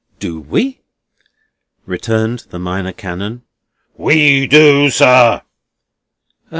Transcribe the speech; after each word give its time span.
"Do 0.17 0.39
we?" 0.39 0.81
returned 1.85 2.47
the 2.49 2.57
Minor 2.57 2.91
Canon. 2.91 3.43
"We 3.97 4.47
do, 4.47 4.89
sir." 4.89 5.43